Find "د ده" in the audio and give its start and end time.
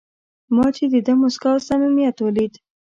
0.93-1.13